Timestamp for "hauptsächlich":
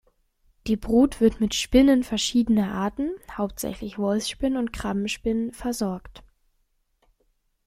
3.31-3.99